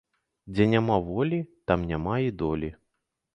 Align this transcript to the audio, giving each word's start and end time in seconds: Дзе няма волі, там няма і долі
Дзе 0.53 0.65
няма 0.71 0.97
волі, 1.09 1.39
там 1.67 1.85
няма 1.93 2.15
і 2.29 2.33
долі 2.41 2.73